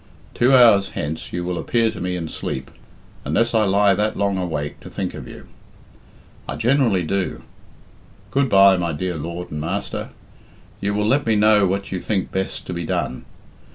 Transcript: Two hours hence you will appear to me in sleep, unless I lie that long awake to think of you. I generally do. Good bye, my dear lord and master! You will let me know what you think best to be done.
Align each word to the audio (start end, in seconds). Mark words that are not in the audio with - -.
Two 0.33 0.55
hours 0.55 0.89
hence 0.97 1.31
you 1.31 1.43
will 1.43 1.59
appear 1.59 1.91
to 1.91 2.01
me 2.01 2.15
in 2.15 2.27
sleep, 2.27 2.71
unless 3.23 3.53
I 3.53 3.65
lie 3.65 3.93
that 3.93 4.17
long 4.17 4.35
awake 4.35 4.79
to 4.79 4.89
think 4.89 5.13
of 5.13 5.27
you. 5.27 5.45
I 6.49 6.55
generally 6.55 7.03
do. 7.03 7.43
Good 8.31 8.49
bye, 8.49 8.77
my 8.77 8.93
dear 8.93 9.15
lord 9.15 9.51
and 9.51 9.61
master! 9.61 10.09
You 10.79 10.95
will 10.95 11.05
let 11.05 11.27
me 11.27 11.35
know 11.35 11.67
what 11.67 11.91
you 11.91 11.99
think 11.99 12.31
best 12.31 12.65
to 12.65 12.73
be 12.73 12.83
done. 12.83 13.25